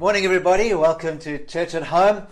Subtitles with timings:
[0.00, 0.72] Morning, everybody.
[0.72, 2.26] Welcome to Church at Home.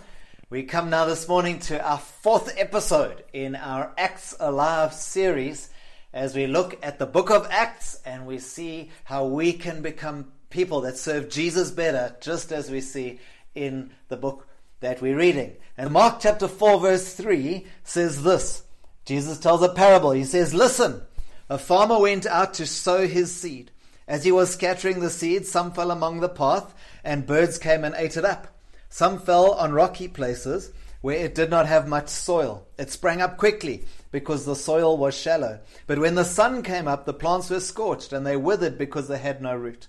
[0.49, 5.69] We come now this morning to our fourth episode in our Acts Alive series
[6.11, 10.31] as we look at the book of Acts and we see how we can become
[10.49, 13.19] people that serve Jesus better, just as we see
[13.53, 14.47] in the book
[14.79, 15.55] that we're reading.
[15.77, 18.63] And Mark chapter 4, verse 3 says this
[19.05, 20.09] Jesus tells a parable.
[20.09, 21.03] He says, Listen,
[21.49, 23.69] a farmer went out to sow his seed.
[24.09, 26.73] As he was scattering the seed, some fell among the path,
[27.03, 28.47] and birds came and ate it up.
[28.89, 32.67] Some fell on rocky places where it did not have much soil.
[32.79, 35.59] It sprang up quickly because the soil was shallow.
[35.85, 39.19] But when the sun came up, the plants were scorched and they withered because they
[39.19, 39.87] had no root.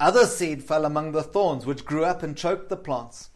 [0.00, 3.30] Other seed fell among the thorns, which grew up and choked the plants,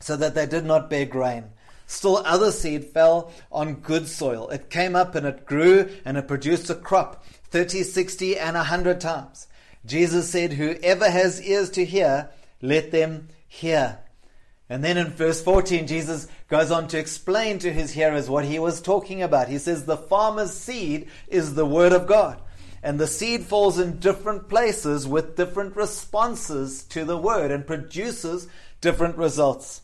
[0.00, 1.50] so that they did not bear grain.
[1.86, 4.48] Still other seed fell on good soil.
[4.48, 8.64] It came up and it grew and it produced a crop, 30, 60, and a
[8.64, 9.46] hundred times.
[9.86, 12.30] Jesus said, Whoever has ears to hear,
[12.60, 14.00] let them hear.
[14.68, 18.58] And then in verse 14, Jesus goes on to explain to his hearers what he
[18.58, 19.48] was talking about.
[19.48, 22.40] He says, The farmer's seed is the word of God.
[22.82, 28.48] And the seed falls in different places with different responses to the word and produces
[28.80, 29.80] different results.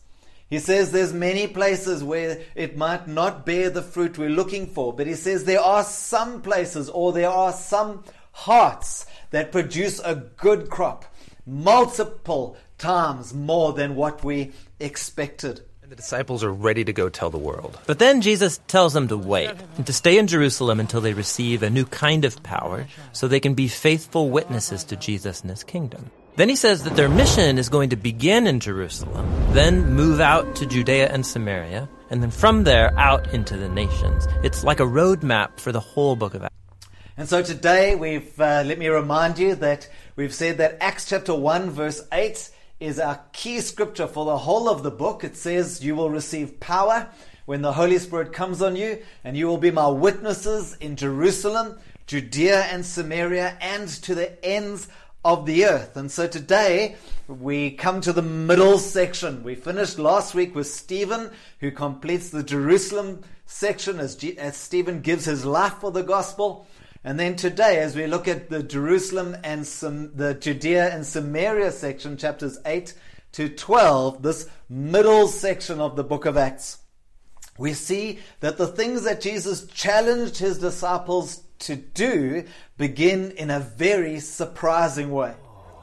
[0.51, 4.91] He says there's many places where it might not bear the fruit we're looking for,
[4.91, 10.15] but he says there are some places or there are some hearts that produce a
[10.15, 11.05] good crop,
[11.45, 15.61] multiple times more than what we expected.
[15.81, 17.79] And the disciples are ready to go tell the world.
[17.87, 21.63] But then Jesus tells them to wait and to stay in Jerusalem until they receive
[21.63, 25.63] a new kind of power so they can be faithful witnesses to Jesus and his
[25.63, 26.11] kingdom.
[26.37, 30.55] Then he says that their mission is going to begin in Jerusalem, then move out
[30.55, 34.27] to Judea and Samaria, and then from there out into the nations.
[34.41, 36.55] It's like a roadmap for the whole book of Acts.
[37.17, 41.35] And so today we've, uh, let me remind you that we've said that Acts chapter
[41.35, 45.25] 1 verse 8 is our key scripture for the whole of the book.
[45.25, 47.09] It says, You will receive power
[47.45, 51.77] when the Holy Spirit comes on you, and you will be my witnesses in Jerusalem,
[52.07, 54.87] Judea, and Samaria, and to the ends
[55.23, 55.95] of the earth.
[55.95, 56.95] And so today
[57.27, 59.43] we come to the middle section.
[59.43, 65.01] We finished last week with Stephen, who completes the Jerusalem section as, G- as Stephen
[65.01, 66.67] gives his life for the gospel.
[67.03, 71.71] And then today, as we look at the Jerusalem and Sam- the Judea and Samaria
[71.71, 72.93] section, chapters 8
[73.33, 76.79] to 12, this middle section of the book of Acts,
[77.61, 82.43] we see that the things that Jesus challenged his disciples to do
[82.77, 85.35] begin in a very surprising way.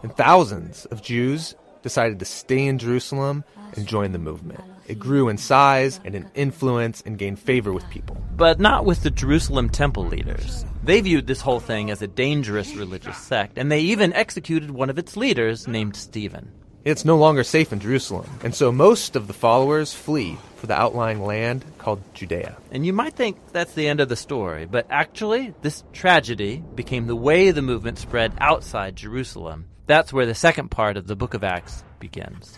[0.02, 3.44] And thousands of Jews decided to stay in Jerusalem
[3.76, 4.60] and join the movement.
[4.88, 8.16] It grew in size and in influence and gained favor with people.
[8.36, 10.64] But not with the Jerusalem temple leaders.
[10.82, 14.90] They viewed this whole thing as a dangerous religious sect, and they even executed one
[14.90, 16.50] of its leaders named Stephen.
[16.84, 20.78] It's no longer safe in Jerusalem, and so most of the followers flee for the
[20.78, 22.56] outlying land called Judea.
[22.70, 27.06] And you might think that's the end of the story, but actually, this tragedy became
[27.06, 29.66] the way the movement spread outside Jerusalem.
[29.86, 32.56] That's where the second part of the book of Acts begins.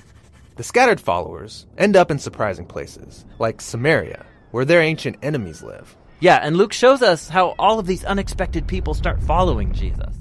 [0.56, 5.96] The scattered followers end up in surprising places, like Samaria, where their ancient enemies live.
[6.20, 10.14] Yeah, and Luke shows us how all of these unexpected people start following Jesus.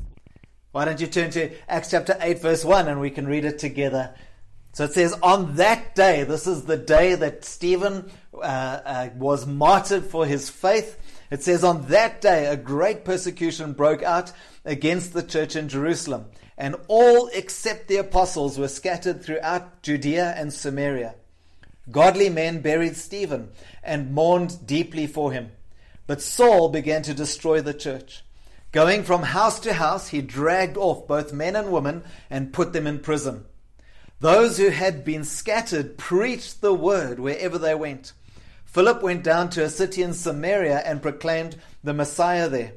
[0.72, 3.58] Why don't you turn to Acts chapter 8, verse 1, and we can read it
[3.58, 4.14] together.
[4.74, 9.48] So it says, On that day, this is the day that Stephen uh, uh, was
[9.48, 10.98] martyred for his faith.
[11.32, 14.32] It says, On that day, a great persecution broke out
[14.64, 16.26] against the church in Jerusalem,
[16.56, 21.16] and all except the apostles were scattered throughout Judea and Samaria.
[21.90, 23.50] Godly men buried Stephen
[23.84, 25.52] and mourned deeply for him.
[26.06, 28.24] But Saul began to destroy the church.
[28.72, 32.86] Going from house to house, he dragged off both men and women and put them
[32.86, 33.46] in prison.
[34.20, 38.14] Those who had been scattered preached the word wherever they went.
[38.66, 42.74] Philip went down to a city in Samaria and proclaimed the Messiah there.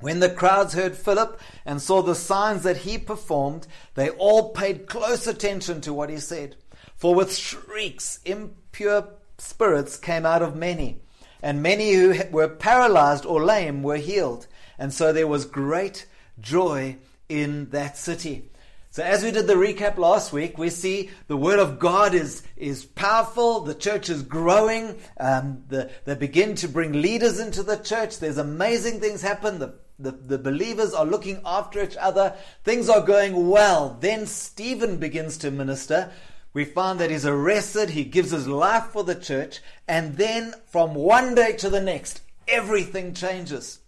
[0.00, 4.88] When the crowds heard Philip and saw the signs that he performed, they all paid
[4.88, 6.56] close attention to what he said.
[6.96, 9.08] For with shrieks, impure
[9.38, 11.02] spirits came out of many,
[11.40, 14.48] and many who were paralyzed or lame were healed.
[14.78, 16.06] And so there was great
[16.40, 16.96] joy
[17.28, 18.50] in that city.
[18.94, 22.44] So as we did the recap last week, we see the word of God is,
[22.56, 23.58] is powerful.
[23.58, 24.96] The church is growing.
[25.18, 28.20] Um, the, they begin to bring leaders into the church.
[28.20, 29.58] There's amazing things happen.
[29.58, 32.36] The, the, the believers are looking after each other.
[32.62, 33.96] Things are going well.
[34.00, 36.12] Then Stephen begins to minister.
[36.52, 37.90] We find that he's arrested.
[37.90, 39.60] He gives his life for the church.
[39.88, 43.80] And then from one day to the next, everything changes.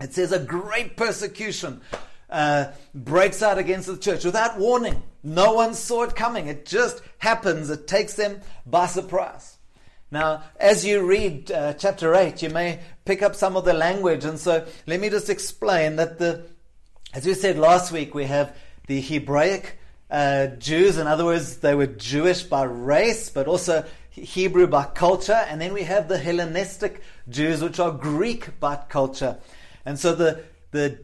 [0.00, 1.80] It says a great persecution
[2.28, 5.02] uh, breaks out against the church without warning.
[5.22, 6.48] No one saw it coming.
[6.48, 7.70] It just happens.
[7.70, 9.56] It takes them by surprise.
[10.10, 14.24] Now, as you read uh, chapter 8, you may pick up some of the language.
[14.24, 16.46] And so let me just explain that the,
[17.12, 18.56] as we said last week, we have
[18.86, 19.78] the Hebraic
[20.10, 20.98] uh, Jews.
[20.98, 25.44] In other words, they were Jewish by race, but also Hebrew by culture.
[25.48, 29.38] And then we have the Hellenistic Jews, which are Greek by culture.
[29.86, 30.42] And so the,
[30.72, 30.98] the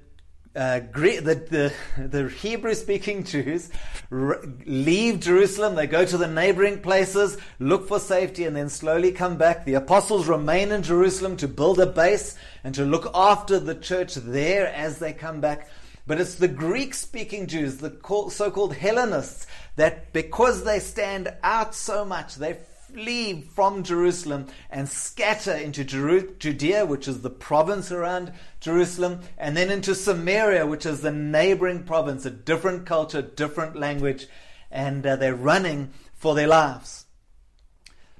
[0.54, 1.72] uh, Greek, the, the,
[2.08, 3.70] the Hebrew speaking Jews
[4.10, 9.38] leave Jerusalem, they go to the neighboring places, look for safety, and then slowly come
[9.38, 9.64] back.
[9.64, 14.16] The apostles remain in Jerusalem to build a base and to look after the church
[14.16, 15.70] there as they come back.
[16.06, 17.96] But it's the Greek speaking Jews, the
[18.30, 19.46] so called Hellenists,
[19.76, 22.58] that because they stand out so much, they
[22.92, 29.70] flee from Jerusalem and scatter into Judea, which is the province around Jerusalem, and then
[29.70, 34.26] into Samaria, which is the neighboring province, a different culture, different language,
[34.70, 37.06] and uh, they're running for their lives.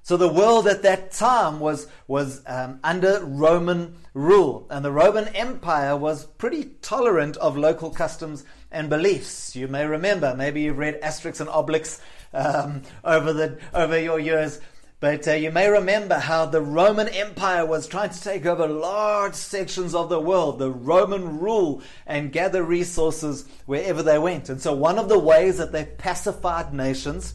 [0.05, 5.29] So the world at that time was, was um, under Roman rule, and the Roman
[5.29, 9.55] Empire was pretty tolerant of local customs and beliefs.
[9.55, 12.01] You may remember, maybe you've read Asterix and Obelix
[12.35, 14.61] um, over the over your years.
[15.03, 19.35] But uh, you may remember how the Roman Empire was trying to take over large
[19.35, 24.49] sections of the world, the Roman rule, and gather resources wherever they went.
[24.49, 27.35] And so, one of the ways that they pacified nations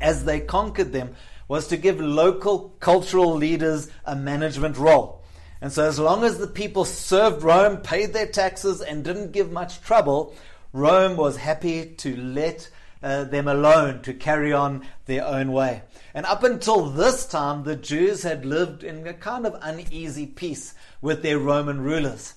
[0.00, 1.16] as they conquered them
[1.48, 5.24] was to give local cultural leaders a management role.
[5.60, 9.50] And so, as long as the people served Rome, paid their taxes, and didn't give
[9.50, 10.36] much trouble,
[10.72, 12.70] Rome was happy to let
[13.02, 15.82] uh, them alone to carry on their own way.
[16.14, 20.74] And up until this time, the Jews had lived in a kind of uneasy peace
[21.00, 22.34] with their Roman rulers.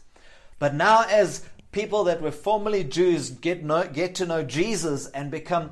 [0.59, 5.31] But now, as people that were formerly Jews get, know, get to know Jesus and
[5.31, 5.71] become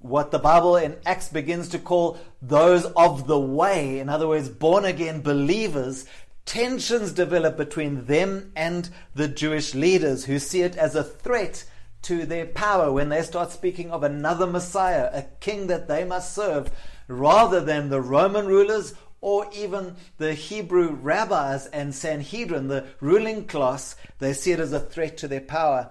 [0.00, 4.48] what the Bible in Acts begins to call those of the way, in other words,
[4.48, 6.06] born again believers,
[6.44, 11.64] tensions develop between them and the Jewish leaders who see it as a threat
[12.02, 16.34] to their power when they start speaking of another Messiah, a king that they must
[16.34, 16.70] serve,
[17.06, 23.96] rather than the Roman rulers or even the Hebrew rabbis and Sanhedrin, the ruling class.
[24.18, 25.90] They see it as a threat to their power.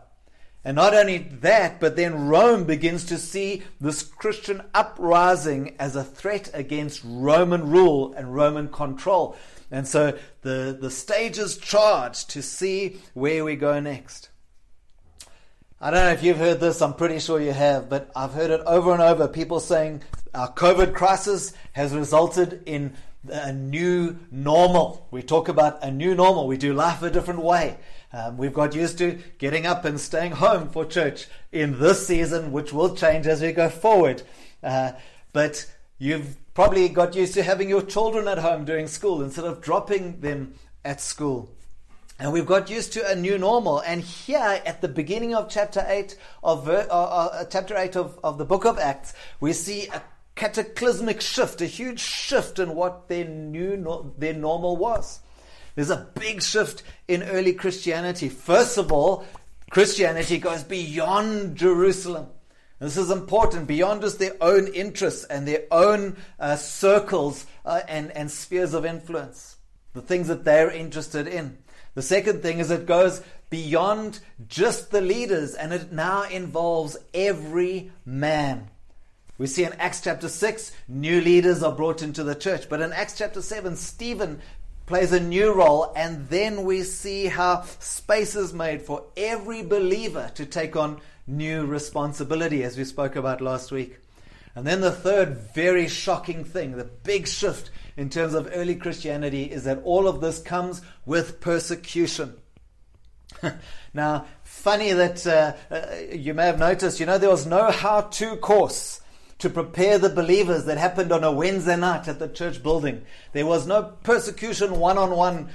[0.64, 6.04] And not only that, but then Rome begins to see this Christian uprising as a
[6.04, 9.38] threat against Roman rule and Roman control.
[9.72, 14.30] And so the, the stage is charged to see where we go next.
[15.80, 18.50] I don't know if you've heard this, I'm pretty sure you have, but I've heard
[18.50, 19.28] it over and over.
[19.28, 20.02] People saying
[20.34, 22.96] our COVID crisis has resulted in
[23.30, 25.08] a new normal.
[25.12, 26.48] We talk about a new normal.
[26.48, 27.78] We do life a different way.
[28.12, 32.52] Um, we've got used to getting up and staying home for church in this season,
[32.52, 34.24] which will change as we go forward.
[34.64, 34.94] Uh,
[35.32, 39.62] but you've probably got used to having your children at home doing school instead of
[39.62, 41.52] dropping them at school.
[42.20, 43.80] And we've got used to a new normal.
[43.80, 48.38] And here at the beginning of chapter 8 of, uh, uh, chapter 8 of, of
[48.38, 50.02] the book of Acts, we see a
[50.36, 55.20] cataclysmic shift, a huge shift in what their new, no- their normal was.
[55.76, 58.30] There's a big shift in early Christianity.
[58.30, 59.26] First of all,
[59.70, 62.28] Christianity goes beyond Jerusalem.
[62.80, 68.12] This is important, beyond just their own interests and their own uh, circles uh, and,
[68.12, 69.58] and spheres of influence,
[69.94, 71.58] the things that they're interested in.
[71.98, 77.92] The second thing is it goes beyond just the leaders and it now involves every
[78.06, 78.68] man.
[79.40, 82.70] We see in Acts chapter 6, new leaders are brought into the church.
[82.70, 84.42] But in Acts chapter 7, Stephen
[84.86, 90.30] plays a new role, and then we see how space is made for every believer
[90.36, 93.98] to take on new responsibility, as we spoke about last week.
[94.54, 99.44] And then the third very shocking thing, the big shift in terms of early Christianity
[99.44, 102.36] is that all of this comes with persecution.
[103.94, 108.02] now, funny that uh, uh, you may have noticed, you know, there was no how
[108.02, 109.02] to course
[109.40, 113.04] to prepare the believers that happened on a Wednesday night at the church building.
[113.34, 115.50] There was no persecution one on one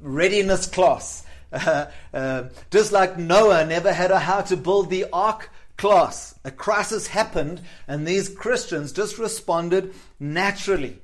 [0.00, 1.24] readiness class.
[1.52, 6.38] Uh, uh, just like Noah never had a how to build the ark class.
[6.44, 11.00] A crisis happened, and these Christians just responded naturally.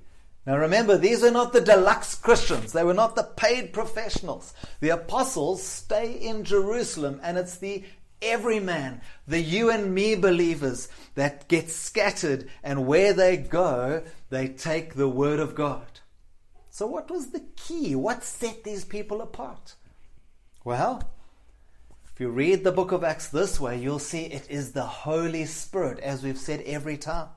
[0.47, 2.73] Now remember, these are not the deluxe Christians.
[2.73, 4.55] They were not the paid professionals.
[4.81, 7.85] The apostles stay in Jerusalem, and it's the
[8.23, 14.95] everyman, the you and me believers that get scattered, and where they go, they take
[14.95, 16.01] the word of God.
[16.71, 17.95] So, what was the key?
[17.95, 19.75] What set these people apart?
[20.65, 21.03] Well,
[22.13, 25.47] If you read the book of Acts this way, you'll see it is the Holy
[25.47, 27.29] Spirit, as we've said every time.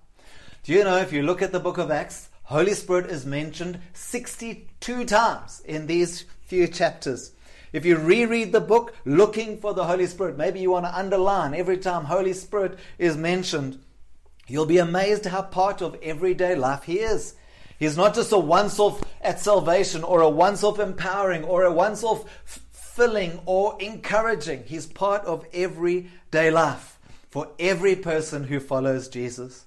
[0.63, 3.79] Do you know if you look at the book of Acts, Holy Spirit is mentioned
[3.93, 7.31] 62 times in these few chapters.
[7.71, 11.53] If you reread the book looking for the Holy Spirit, maybe you want to underline
[11.53, 13.79] every time Holy Spirit is mentioned,
[14.45, 17.35] you'll be amazed how part of everyday life He is.
[17.79, 21.71] He's not just a once off at salvation or a once off empowering or a
[21.71, 22.25] once off
[22.71, 24.65] filling or encouraging.
[24.65, 29.65] He's part of everyday life for every person who follows Jesus.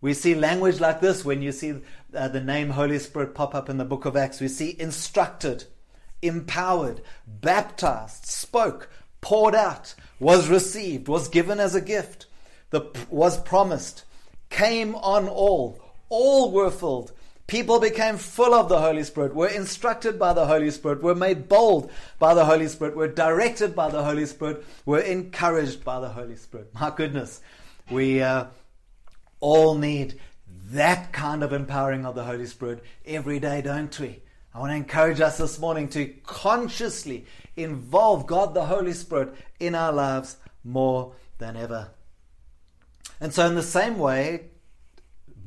[0.00, 1.80] We see language like this when you see
[2.14, 4.40] uh, the name Holy Spirit pop up in the book of Acts.
[4.40, 5.64] We see instructed,
[6.22, 8.88] empowered, baptized, spoke,
[9.20, 12.26] poured out, was received, was given as a gift,
[12.70, 14.04] the, was promised,
[14.50, 17.12] came on all, all were filled.
[17.46, 21.48] People became full of the Holy Spirit, were instructed by the Holy Spirit, were made
[21.48, 26.08] bold by the Holy Spirit, were directed by the Holy Spirit, were encouraged by the
[26.08, 26.72] Holy Spirit.
[26.72, 27.42] My goodness,
[27.90, 28.46] we uh,
[29.40, 30.18] all need
[30.70, 34.20] that kind of empowering of the Holy Spirit every day, don't we?
[34.54, 39.74] I want to encourage us this morning to consciously involve God the Holy Spirit in
[39.74, 41.88] our lives more than ever.
[43.20, 44.46] And so, in the same way,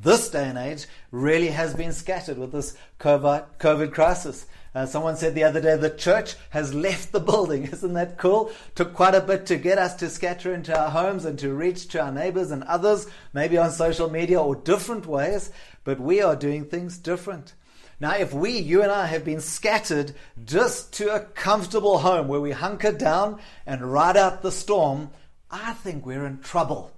[0.01, 4.45] this day and age really has been scattered with this COVID, crisis.
[4.77, 7.63] Uh, someone said the other day the church has left the building.
[7.73, 8.51] Isn't that cool?
[8.75, 11.87] Took quite a bit to get us to scatter into our homes and to reach
[11.87, 15.49] to our neighbors and others, maybe on social media or different ways,
[15.83, 17.55] but we are doing things different.
[17.99, 20.13] Now, if we, you and I, have been scattered
[20.45, 25.09] just to a comfortable home where we hunker down and ride out the storm,
[25.49, 26.91] I think we're in trouble.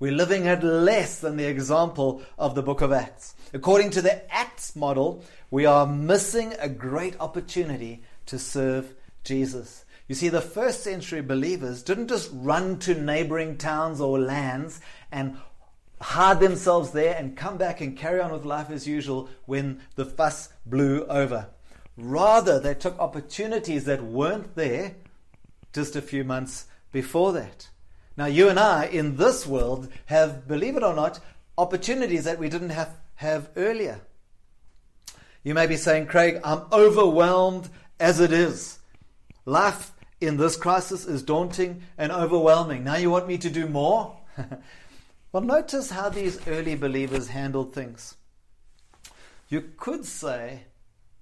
[0.00, 3.34] We're living at less than the example of the book of Acts.
[3.52, 9.84] According to the Acts model, we are missing a great opportunity to serve Jesus.
[10.08, 15.36] You see, the first century believers didn't just run to neighboring towns or lands and
[16.00, 20.04] hide themselves there and come back and carry on with life as usual when the
[20.04, 21.48] fuss blew over.
[21.96, 24.94] Rather, they took opportunities that weren't there
[25.72, 27.68] just a few months before that.
[28.16, 31.20] Now, you and I in this world have, believe it or not,
[31.58, 34.00] opportunities that we didn't have, have earlier.
[35.42, 37.68] You may be saying, Craig, I'm overwhelmed
[38.00, 38.78] as it is.
[39.44, 42.84] Life in this crisis is daunting and overwhelming.
[42.84, 44.16] Now you want me to do more?
[45.32, 48.16] well, notice how these early believers handled things.
[49.48, 50.64] You could say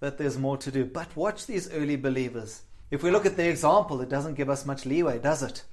[0.00, 2.62] that there's more to do, but watch these early believers.
[2.90, 5.64] If we look at their example, it doesn't give us much leeway, does it?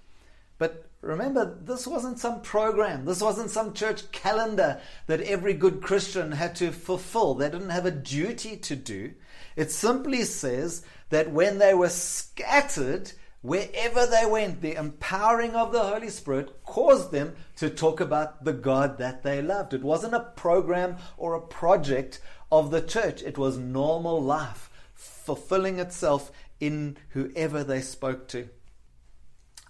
[0.62, 3.06] But remember, this wasn't some program.
[3.06, 7.34] This wasn't some church calendar that every good Christian had to fulfill.
[7.34, 9.13] They didn't have a duty to do.
[9.56, 15.82] It simply says that when they were scattered, wherever they went, the empowering of the
[15.82, 19.74] Holy Spirit caused them to talk about the God that they loved.
[19.74, 25.80] It wasn't a program or a project of the church, it was normal life fulfilling
[25.80, 28.48] itself in whoever they spoke to.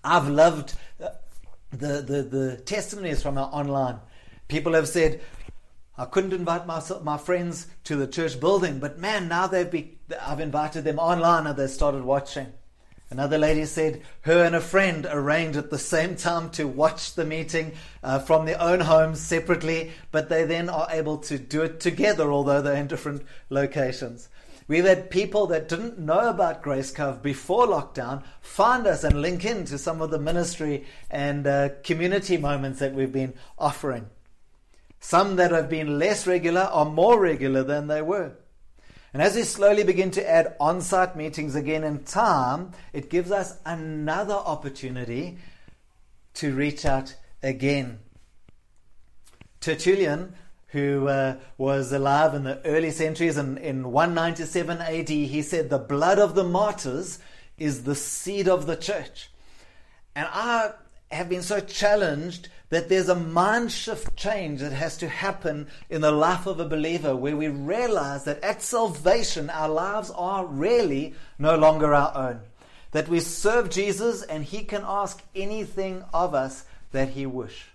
[0.03, 3.99] I've loved the, the, the testimonies from our online.
[4.47, 5.21] People have said,
[5.97, 9.97] I couldn't invite my, my friends to the church building, but man, now they've be,
[10.21, 12.47] I've invited them online and they started watching.
[13.11, 17.25] Another lady said her and a friend arranged at the same time to watch the
[17.25, 21.81] meeting uh, from their own homes separately, but they then are able to do it
[21.81, 24.29] together, although they're in different locations.
[24.67, 29.43] We've had people that didn't know about Grace Cove before lockdown find us and link
[29.43, 34.09] in to some of the ministry and uh, community moments that we've been offering.
[34.99, 38.33] Some that have been less regular are more regular than they were.
[39.13, 43.31] And as we slowly begin to add on site meetings again in time, it gives
[43.31, 45.37] us another opportunity
[46.35, 47.99] to reach out again.
[49.59, 50.33] Tertullian
[50.71, 55.77] who uh, was alive in the early centuries, and in 197 AD, he said, The
[55.77, 57.19] blood of the martyrs
[57.57, 59.29] is the seed of the church.
[60.15, 60.71] And I
[61.11, 65.99] have been so challenged that there's a mind shift change that has to happen in
[65.99, 71.13] the life of a believer where we realize that at salvation, our lives are really
[71.37, 72.39] no longer our own.
[72.91, 76.63] That we serve Jesus and he can ask anything of us
[76.93, 77.70] that he wish.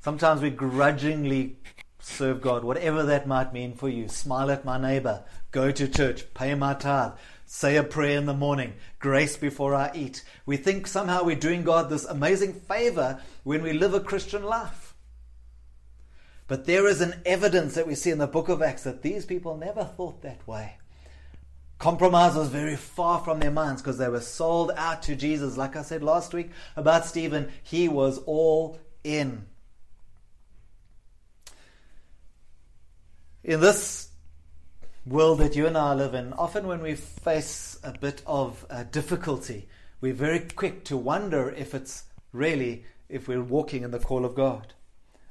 [0.00, 1.58] Sometimes we grudgingly
[2.00, 4.08] serve God, whatever that might mean for you.
[4.08, 7.12] Smile at my neighbor, go to church, pay my tithe,
[7.44, 10.24] say a prayer in the morning, grace before I eat.
[10.46, 14.94] We think somehow we're doing God this amazing favor when we live a Christian life.
[16.48, 19.26] But there is an evidence that we see in the book of Acts that these
[19.26, 20.76] people never thought that way.
[21.78, 25.56] Compromise was very far from their minds because they were sold out to Jesus.
[25.56, 29.46] Like I said last week about Stephen, he was all in.
[33.42, 34.10] In this
[35.06, 38.82] world that you and I live in, often when we face a bit of uh,
[38.82, 39.66] difficulty,
[40.02, 44.34] we're very quick to wonder if it's really if we're walking in the call of
[44.34, 44.74] God.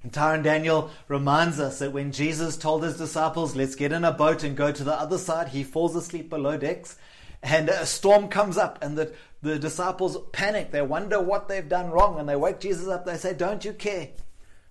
[0.02, 4.12] And Tyron Daniel reminds us that when Jesus told his disciples, let's get in a
[4.12, 6.98] boat and go to the other side, he falls asleep below decks
[7.44, 9.14] and a storm comes up and the,
[9.44, 10.72] the disciples panic.
[10.72, 13.06] They wonder what they've done wrong and they wake Jesus up.
[13.06, 14.10] They say, don't you care?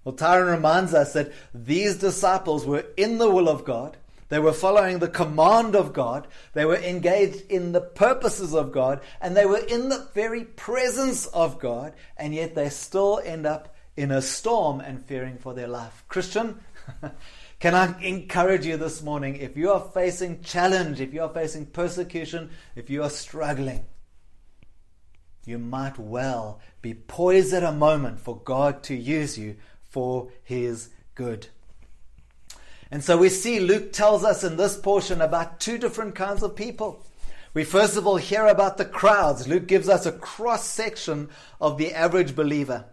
[0.09, 3.99] Well, Tyron reminds us that these disciples were in the will of God.
[4.31, 6.27] They were following the command of God.
[6.55, 9.03] They were engaged in the purposes of God.
[9.21, 11.93] And they were in the very presence of God.
[12.17, 16.05] And yet they still end up in a storm and fearing for their life.
[16.09, 16.59] Christian,
[17.61, 21.67] can I encourage you this morning if you are facing challenge, if you are facing
[21.67, 23.85] persecution, if you are struggling,
[25.45, 29.57] you might well be poised at a moment for God to use you
[29.89, 31.49] for his good.
[32.91, 36.57] And so we see Luke tells us in this portion about two different kinds of
[36.57, 37.05] people.
[37.55, 39.49] We first of all hear about the crowds.
[39.49, 41.29] Luke gives us a cross section
[41.61, 42.85] of the average believer.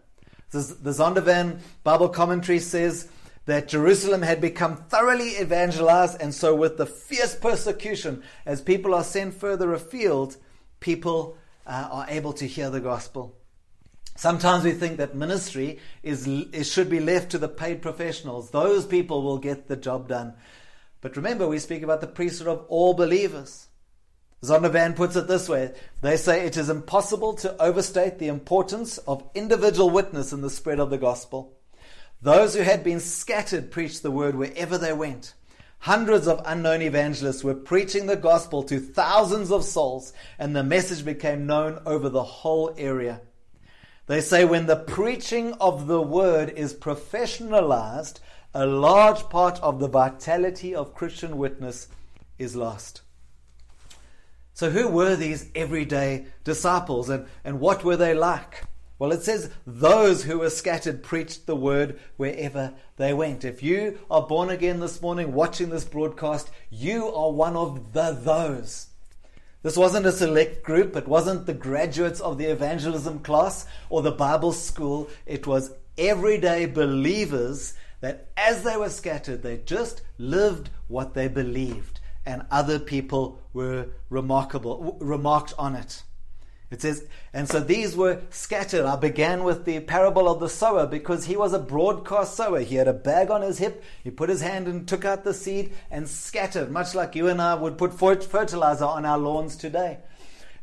[0.52, 3.10] The Zondervan Bible commentary says
[3.46, 9.04] that Jerusalem had become thoroughly evangelized, and so with the fierce persecution, as people are
[9.04, 10.38] sent further afield,
[10.80, 11.38] people
[11.68, 13.36] uh, are able to hear the gospel.
[14.16, 18.50] Sometimes we think that ministry is, is, should be left to the paid professionals.
[18.50, 20.34] Those people will get the job done.
[21.02, 23.68] But remember, we speak about the priesthood of all believers.
[24.42, 29.28] Zondervan puts it this way they say it is impossible to overstate the importance of
[29.34, 31.58] individual witness in the spread of the gospel.
[32.22, 35.34] Those who had been scattered preached the word wherever they went.
[35.80, 41.04] Hundreds of unknown evangelists were preaching the gospel to thousands of souls, and the message
[41.04, 43.22] became known over the whole area.
[44.08, 48.20] They say when the preaching of the word is professionalized,
[48.54, 51.88] a large part of the vitality of Christian witness
[52.38, 53.02] is lost.
[54.54, 58.64] So, who were these everyday disciples and, and what were they like?
[58.98, 63.44] Well, it says, those who were scattered preached the word wherever they went.
[63.44, 68.12] If you are born again this morning watching this broadcast, you are one of the
[68.14, 68.88] those.
[69.66, 74.12] This wasn't a select group, it wasn't the graduates of the evangelism class or the
[74.12, 75.10] Bible school.
[75.26, 82.00] It was everyday believers that as they were scattered, they just lived what they believed
[82.28, 86.04] and other people were remarkable, remarked on it.
[86.76, 88.86] It says, and so these were scattered.
[88.86, 92.60] I began with the parable of the sower because he was a broadcast sower.
[92.60, 95.34] He had a bag on his hip, he put his hand and took out the
[95.34, 100.00] seed and scattered, much like you and I would put fertilizer on our lawns today.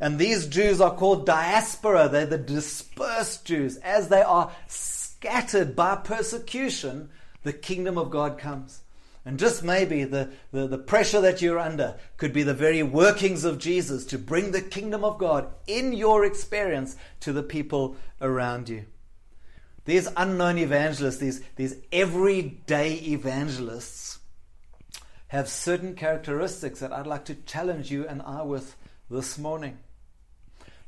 [0.00, 2.10] And these Jews are called diaspora.
[2.10, 3.78] They're the dispersed Jews.
[3.78, 7.08] As they are scattered by persecution,
[7.42, 8.81] the kingdom of God comes.
[9.24, 13.44] And just maybe the, the, the, pressure that you're under could be the very workings
[13.44, 18.68] of Jesus to bring the kingdom of God in your experience to the people around
[18.68, 18.84] you.
[19.84, 24.18] These unknown evangelists, these, these everyday evangelists,
[25.28, 28.76] have certain characteristics that I'd like to challenge you and I with
[29.08, 29.78] this morning.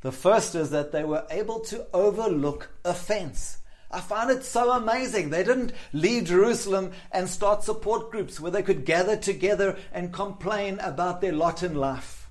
[0.01, 3.59] The first is that they were able to overlook offense.
[3.94, 5.30] I find it so amazing.
[5.30, 10.80] They didn't leave Jerusalem and start support groups where they could gather together and complain
[10.80, 12.28] about their lot in life.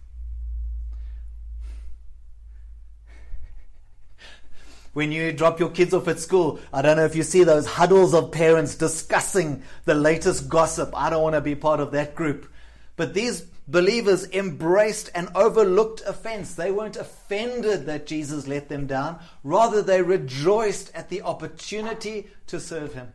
[4.91, 7.65] When you drop your kids off at school, I don't know if you see those
[7.65, 10.91] huddles of parents discussing the latest gossip.
[10.93, 12.51] I don't want to be part of that group.
[12.97, 16.55] But these believers embraced and overlooked offense.
[16.55, 19.19] They weren't offended that Jesus let them down.
[19.43, 23.13] Rather, they rejoiced at the opportunity to serve him.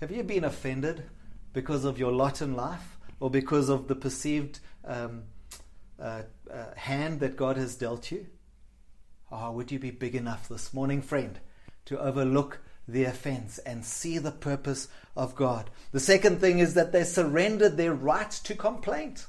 [0.00, 1.04] Have you been offended
[1.52, 5.24] because of your lot in life or because of the perceived um,
[6.00, 8.26] uh, uh, hand that God has dealt you?
[9.32, 11.38] Oh, would you be big enough this morning, friend,
[11.84, 15.70] to overlook the offense and see the purpose of God?
[15.92, 19.26] The second thing is that they surrendered their right to complaint.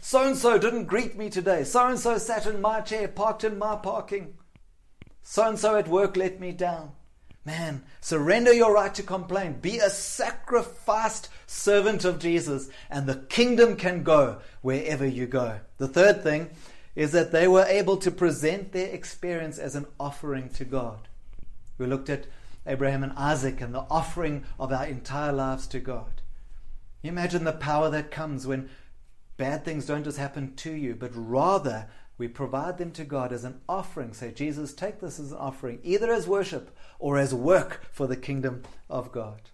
[0.00, 1.64] So and so didn't greet me today.
[1.64, 4.34] So and so sat in my chair, parked in my parking.
[5.22, 6.92] So and so at work let me down.
[7.44, 9.60] Man, surrender your right to complain.
[9.60, 15.60] Be a sacrificed servant of Jesus, and the kingdom can go wherever you go.
[15.78, 16.50] The third thing
[16.96, 21.06] is that they were able to present their experience as an offering to God.
[21.78, 22.26] We looked at
[22.66, 26.22] Abraham and Isaac and the offering of our entire lives to God.
[27.04, 28.68] Imagine the power that comes when
[29.36, 33.44] bad things don't just happen to you, but rather we provide them to God as
[33.44, 34.12] an offering.
[34.12, 38.16] Say, Jesus, take this as an offering, either as worship or as work for the
[38.16, 39.50] kingdom of God.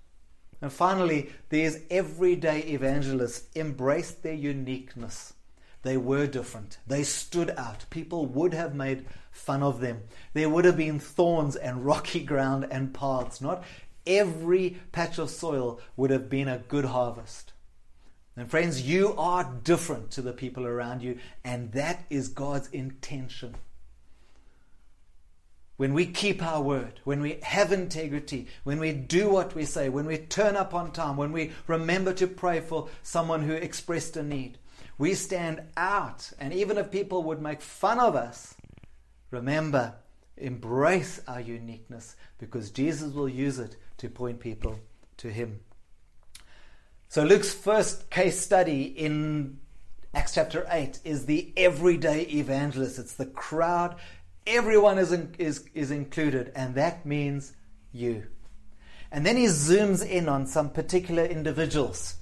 [0.61, 5.35] And finally, these everyday evangelists embraced their uniqueness.
[5.83, 6.79] They were different.
[6.87, 7.87] They stood out.
[7.90, 10.03] People would have made fun of them.
[10.33, 13.40] There would have been thorns and rocky ground and paths.
[13.40, 13.64] Not
[14.07, 17.52] every patch of soil would have been a good harvest.
[18.37, 23.57] And friends, you are different to the people around you, and that is God's intention.
[25.77, 29.88] When we keep our word, when we have integrity, when we do what we say,
[29.88, 34.16] when we turn up on time, when we remember to pray for someone who expressed
[34.16, 34.59] a need,
[34.97, 36.31] we stand out.
[36.38, 38.55] And even if people would make fun of us,
[39.31, 39.95] remember,
[40.37, 44.79] embrace our uniqueness because Jesus will use it to point people
[45.18, 45.61] to Him.
[47.12, 49.59] So, Luke's first case study in
[50.14, 52.98] Acts chapter 8 is the everyday evangelist.
[52.98, 53.96] It's the crowd,
[54.46, 57.53] everyone is, in, is, is included, and that means
[57.92, 58.29] you.
[59.11, 62.14] And then he zooms in on some particular individuals.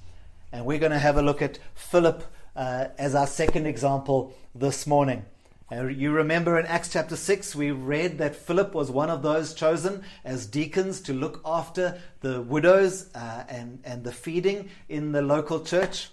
[0.50, 2.24] And we're going to have a look at Philip
[2.57, 5.24] uh, as our second example this morning.
[5.73, 10.03] You remember in Acts chapter 6, we read that Philip was one of those chosen
[10.25, 15.61] as deacons to look after the widows uh, and, and the feeding in the local
[15.61, 16.09] church.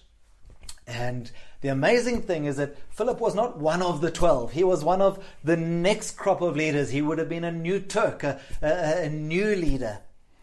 [0.85, 4.51] And the amazing thing is that Philip was not one of the 12.
[4.51, 6.91] He was one of the next crop of leaders.
[6.91, 10.01] He would have been a new Turk, a, a, a new leader.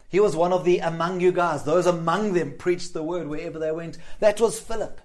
[0.09, 1.63] He was one of the among you guys.
[1.63, 3.97] Those among them preached the word wherever they went.
[4.19, 4.99] That was Philip.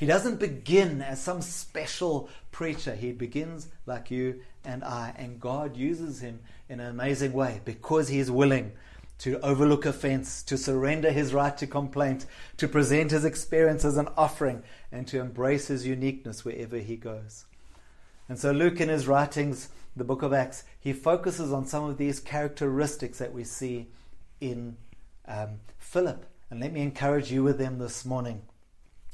[0.00, 2.94] He doesn't begin as some special preacher.
[2.94, 8.08] He begins like you and I, and God uses him in an amazing way because
[8.08, 8.72] he is willing
[9.18, 12.24] to overlook offense, to surrender his right to complaint,
[12.56, 17.44] to present his experience as an offering, and to embrace his uniqueness wherever he goes.
[18.26, 21.98] And so, Luke, in his writings, the book of Acts, he focuses on some of
[21.98, 23.88] these characteristics that we see
[24.40, 24.78] in
[25.28, 26.24] um, Philip.
[26.48, 28.40] And let me encourage you with them this morning.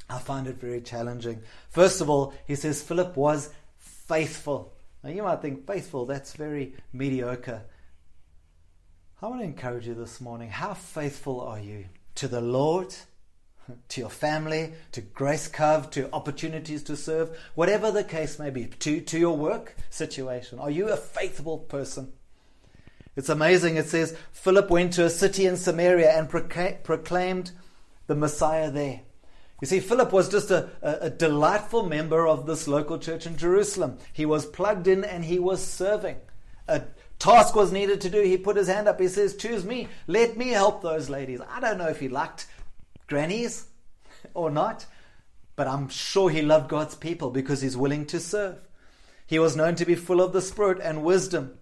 [0.09, 1.41] I find it very challenging.
[1.69, 4.73] First of all, he says Philip was faithful.
[5.03, 7.63] Now, you might think faithful, that's very mediocre.
[9.21, 10.49] I want to encourage you this morning.
[10.49, 12.95] How faithful are you to the Lord,
[13.89, 18.65] to your family, to Grace Cove, to opportunities to serve, whatever the case may be,
[18.65, 20.59] to, to your work situation?
[20.59, 22.13] Are you a faithful person?
[23.15, 23.77] It's amazing.
[23.77, 27.51] It says Philip went to a city in Samaria and proclaimed
[28.05, 29.01] the Messiah there.
[29.61, 33.97] You see, Philip was just a, a, delightful member of this local church in Jerusalem.
[34.13, 36.17] He was plugged in and he was serving.
[36.67, 36.83] A
[37.17, 38.21] task was needed to do.
[38.21, 38.99] He put his hand up.
[38.99, 39.87] He says, Choose me.
[40.05, 41.41] Let me help those ladies.
[41.49, 42.45] I don't know if he liked
[43.07, 43.65] grannies
[44.35, 44.85] or not,
[45.55, 48.59] but I'm sure he loved God's people because he's willing to serve.
[49.25, 51.57] He was known to be full of the Spirit and wisdom.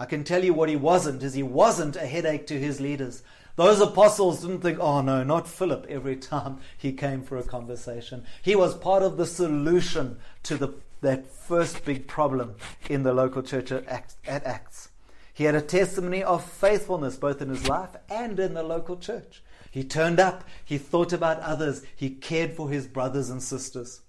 [0.00, 3.22] I can tell you what he wasn't is he wasn't a headache to his leaders.
[3.56, 8.24] Those apostles didn't think, oh no, not Philip, every time he came for a conversation.
[8.42, 12.54] He was part of the solution to the, that first big problem
[12.90, 14.90] in the local church at Acts, at Acts.
[15.32, 19.42] He had a testimony of faithfulness both in his life and in the local church.
[19.70, 24.00] He turned up, he thought about others, he cared for his brothers and sisters.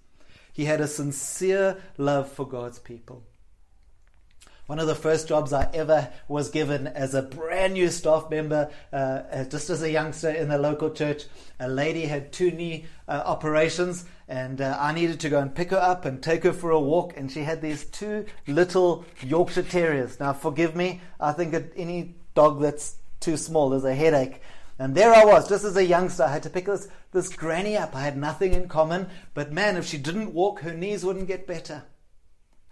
[0.52, 3.24] He had a sincere love for God's people.
[4.68, 8.68] One of the first jobs I ever was given as a brand new staff member,
[8.92, 11.24] uh, uh, just as a youngster in the local church.
[11.58, 15.70] A lady had two knee uh, operations, and uh, I needed to go and pick
[15.70, 17.16] her up and take her for a walk.
[17.16, 20.20] And she had these two little Yorkshire Terriers.
[20.20, 24.42] Now, forgive me, I think any dog that's too small is a headache.
[24.78, 26.24] And there I was, just as a youngster.
[26.24, 27.96] I had to pick this, this granny up.
[27.96, 31.46] I had nothing in common, but man, if she didn't walk, her knees wouldn't get
[31.46, 31.84] better.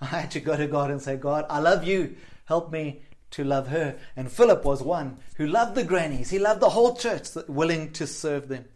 [0.01, 2.17] I had to go to God and say, God, I love you.
[2.45, 3.97] Help me to love her.
[4.15, 6.31] And Philip was one who loved the grannies.
[6.31, 8.67] He loved the whole church, willing to serve them.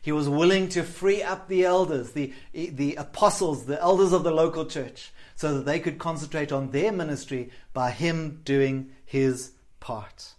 [0.00, 4.30] He was willing to free up the elders, the, the apostles, the elders of the
[4.30, 10.34] local church, so that they could concentrate on their ministry by him doing his part.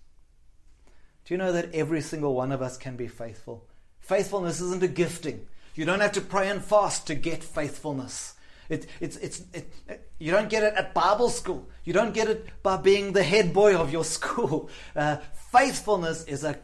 [1.25, 3.67] Do you know that every single one of us can be faithful?
[3.99, 5.45] Faithfulness isn't a gifting.
[5.75, 8.33] You don't have to pray and fast to get faithfulness.
[8.69, 9.71] It, it's, it's, it,
[10.19, 11.67] you don't get it at Bible school.
[11.83, 14.69] You don't get it by being the head boy of your school.
[14.95, 15.17] Uh,
[15.51, 16.59] faithfulness is a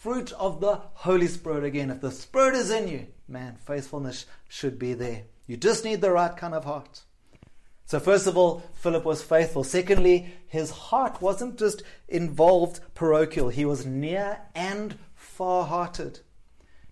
[0.00, 1.90] fruit of the Holy Spirit again.
[1.90, 5.22] If the Spirit is in you, man, faithfulness should be there.
[5.46, 7.02] You just need the right kind of heart.
[7.86, 9.62] So, first of all, Philip was faithful.
[9.62, 16.20] Secondly, his heart wasn't just involved parochial, he was near and far hearted.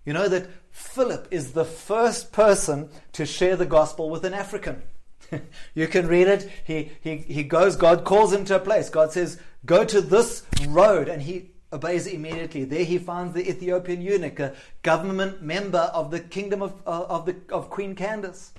[0.05, 4.82] You know that Philip is the first person to share the gospel with an African.
[5.74, 6.50] you can read it.
[6.64, 8.88] He, he, he goes, God calls him to a place.
[8.88, 11.08] God says, Go to this road.
[11.08, 12.64] And he obeys immediately.
[12.64, 17.26] There he finds the Ethiopian eunuch, a government member of the kingdom of, uh, of,
[17.26, 18.52] the, of Queen Candace.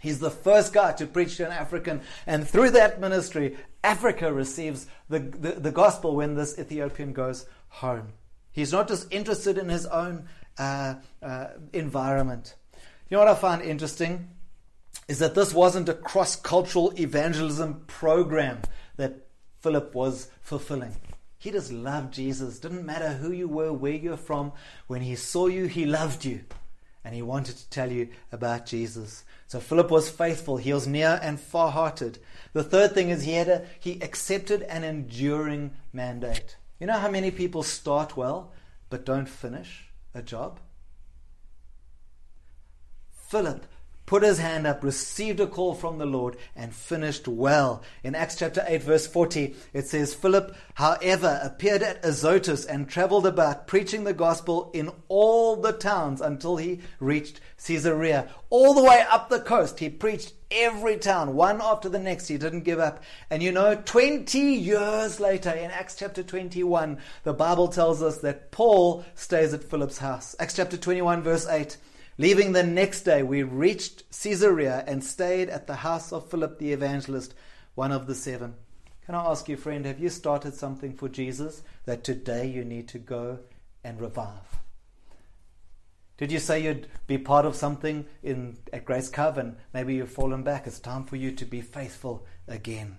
[0.00, 2.00] He's the first guy to preach to an African.
[2.26, 8.14] And through that ministry, Africa receives the, the, the gospel when this Ethiopian goes home.
[8.52, 10.26] He's not just interested in his own
[10.60, 12.54] uh, uh, environment.
[13.08, 14.28] You know what I find interesting?
[15.08, 18.60] Is that this wasn't a cross cultural evangelism program
[18.96, 19.26] that
[19.60, 20.94] Philip was fulfilling.
[21.38, 22.58] He just loved Jesus.
[22.58, 24.52] Didn't matter who you were, where you're from.
[24.86, 26.44] When he saw you, he loved you.
[27.02, 29.24] And he wanted to tell you about Jesus.
[29.46, 30.58] So Philip was faithful.
[30.58, 32.18] He was near and far hearted.
[32.52, 36.56] The third thing is he had a, he accepted an enduring mandate.
[36.78, 38.52] You know how many people start well
[38.90, 40.60] but don't finish a job?
[43.10, 43.66] Philip
[44.10, 47.80] put his hand up, received a call from the Lord, and finished well.
[48.02, 53.24] In Acts chapter 8, verse 40, it says, Philip, however, appeared at Azotus and traveled
[53.24, 58.28] about, preaching the gospel in all the towns until he reached Caesarea.
[58.50, 62.26] All the way up the coast, he preached every town, one after the next.
[62.26, 63.04] He didn't give up.
[63.30, 68.50] And you know, 20 years later, in Acts chapter 21, the Bible tells us that
[68.50, 70.34] Paul stays at Philip's house.
[70.40, 71.76] Acts chapter 21, verse 8.
[72.20, 76.70] Leaving the next day, we reached Caesarea and stayed at the house of Philip the
[76.70, 77.32] evangelist,
[77.74, 78.56] one of the seven.
[79.06, 82.88] Can I ask you, friend, have you started something for Jesus that today you need
[82.88, 83.38] to go
[83.82, 84.58] and revive?
[86.18, 90.12] Did you say you'd be part of something in at Grace Cove and maybe you've
[90.12, 90.66] fallen back?
[90.66, 92.98] It's time for you to be faithful again.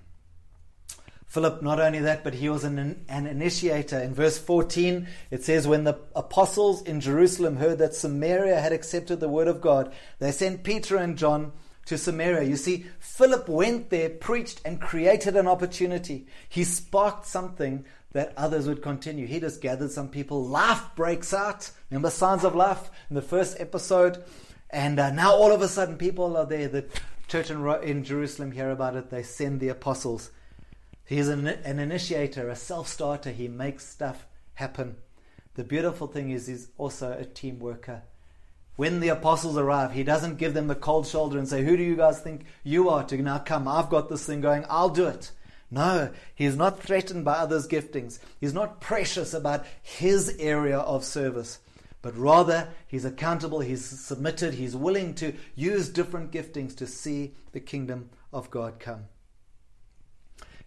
[1.32, 3.98] Philip, not only that, but he was an, an initiator.
[3.98, 9.22] In verse 14, it says, When the apostles in Jerusalem heard that Samaria had accepted
[9.22, 11.54] the word of God, they sent Peter and John
[11.86, 12.50] to Samaria.
[12.50, 16.28] You see, Philip went there, preached, and created an opportunity.
[16.50, 19.26] He sparked something that others would continue.
[19.26, 20.44] He just gathered some people.
[20.46, 21.72] Life breaks out.
[21.89, 24.22] Remember Signs of Life in the first episode?
[24.70, 26.67] And uh, now all of a sudden people are there.
[26.67, 26.88] The
[27.30, 29.10] church in, in Jerusalem hear about it.
[29.10, 30.30] They send the apostles.
[31.12, 33.32] He's an, an initiator, a self starter.
[33.32, 34.95] He makes stuff happen.
[35.56, 38.04] The beautiful thing is, he's also a team worker.
[38.78, 41.84] When the apostles arrive, he doesn't give them the cold shoulder and say, Who do
[41.84, 43.67] you guys think you are to now come?
[43.67, 45.32] I've got this thing going, I'll do it.
[45.69, 48.19] No, he's not threatened by others' giftings.
[48.39, 51.60] He's not precious about his area of service,
[52.02, 57.60] but rather he's accountable, he's submitted, he's willing to use different giftings to see the
[57.60, 59.08] kingdom of God come.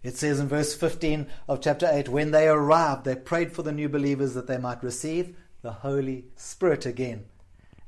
[0.05, 3.71] It says in verse 15 of chapter 8 when they arrived, they prayed for the
[3.71, 7.25] new believers that they might receive the Holy Spirit again.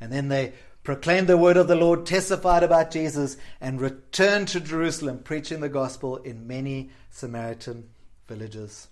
[0.01, 0.53] And then they
[0.83, 5.69] proclaimed the word of the Lord, testified about Jesus, and returned to Jerusalem, preaching the
[5.69, 7.87] gospel in many Samaritan
[8.27, 8.87] villages.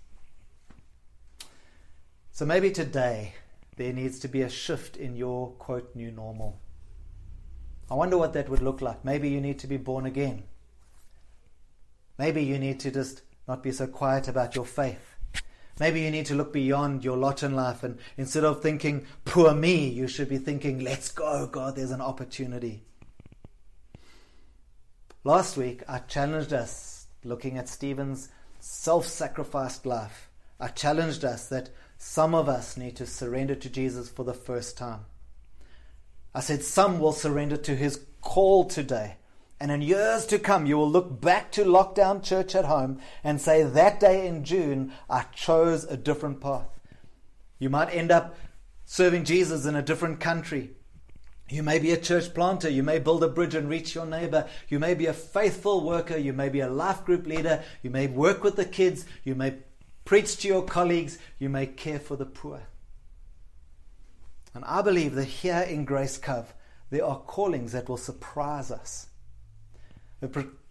[2.30, 3.34] So maybe today
[3.76, 6.60] there needs to be a shift in your quote new normal.
[7.90, 9.04] I wonder what that would look like.
[9.04, 10.44] Maybe you need to be born again.
[12.18, 15.16] Maybe you need to just not be so quiet about your faith.
[15.78, 19.52] Maybe you need to look beyond your lot in life and instead of thinking, poor
[19.52, 22.82] me, you should be thinking, let's go, God, there's an opportunity.
[25.22, 30.30] Last week, I challenged us looking at Stephen's self sacrificed life.
[30.58, 34.78] I challenged us that some of us need to surrender to Jesus for the first
[34.78, 35.00] time.
[36.34, 39.16] I said some will surrender to his call today.
[39.58, 43.40] And in years to come, you will look back to lockdown church at home and
[43.40, 46.68] say, That day in June, I chose a different path.
[47.58, 48.36] You might end up
[48.84, 50.72] serving Jesus in a different country.
[51.48, 52.68] You may be a church planter.
[52.68, 54.48] You may build a bridge and reach your neighbor.
[54.68, 56.16] You may be a faithful worker.
[56.16, 57.62] You may be a life group leader.
[57.82, 59.06] You may work with the kids.
[59.24, 59.54] You may
[60.04, 61.18] preach to your colleagues.
[61.38, 62.62] You may care for the poor.
[64.54, 66.52] And I believe that here in Grace Cove,
[66.90, 69.08] there are callings that will surprise us.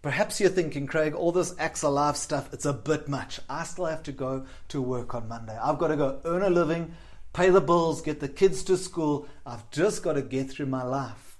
[0.02, 3.40] Perhaps you're thinking, Craig, all this Acts Alive stuff, it's a bit much.
[3.48, 5.56] I still have to go to work on Monday.
[5.56, 6.94] I've got to go earn a living,
[7.32, 9.28] pay the bills, get the kids to school.
[9.44, 11.38] I've just got to get through my life.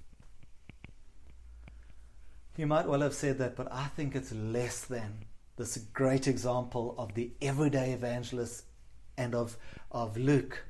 [2.56, 5.24] You might well have said that, but I think it's less than
[5.56, 8.64] this great example of the everyday evangelist
[9.18, 9.56] and of,
[9.90, 10.64] of Luke,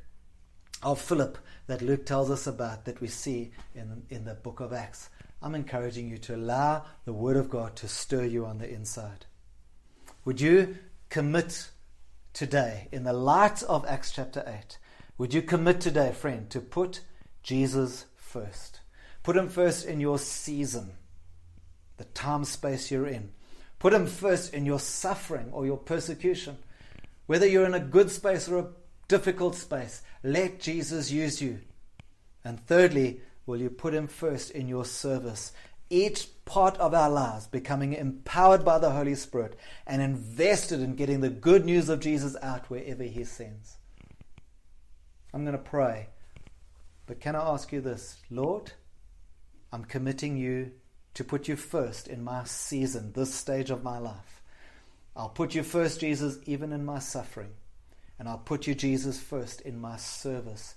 [0.82, 4.72] of Philip, that Luke tells us about, that we see in, in the book of
[4.72, 5.10] Acts.
[5.42, 9.26] I'm encouraging you to allow the Word of God to stir you on the inside.
[10.24, 11.70] Would you commit
[12.32, 14.78] today, in the light of Acts chapter 8,
[15.18, 17.00] would you commit today, friend, to put
[17.46, 18.80] Jesus first.
[19.22, 20.90] Put him first in your season,
[21.96, 23.30] the time space you're in.
[23.78, 26.58] Put him first in your suffering or your persecution.
[27.26, 28.68] Whether you're in a good space or a
[29.06, 31.60] difficult space, let Jesus use you.
[32.44, 35.52] And thirdly, will you put him first in your service?
[35.88, 39.56] Each part of our lives becoming empowered by the Holy Spirit
[39.86, 43.76] and invested in getting the good news of Jesus out wherever he sends.
[45.32, 46.08] I'm going to pray.
[47.06, 48.16] But can I ask you this?
[48.30, 48.72] Lord,
[49.72, 50.72] I'm committing you
[51.14, 54.42] to put you first in my season, this stage of my life.
[55.14, 57.52] I'll put you first, Jesus, even in my suffering.
[58.18, 60.74] And I'll put you, Jesus, first in my service.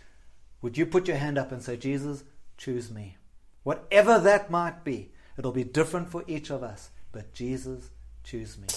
[0.62, 2.24] Would you put your hand up and say, Jesus,
[2.60, 3.18] choose me?
[3.64, 6.92] Whatever that might be, it'll be different for each of us.
[7.12, 7.90] But Jesus,
[8.24, 8.68] choose me.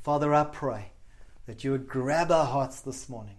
[0.00, 0.92] Father, I pray
[1.46, 3.36] that you would grab our hearts this morning.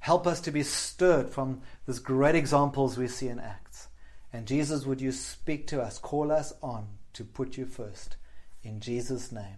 [0.00, 3.88] Help us to be stirred from these great examples we see in Acts.
[4.32, 8.16] And Jesus, would you speak to us, call us on to put you first.
[8.62, 9.56] In Jesus' name,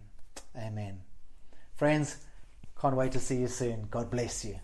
[0.56, 1.00] amen.
[1.74, 2.18] Friends,
[2.80, 3.88] can't wait to see you soon.
[3.90, 4.58] God bless you.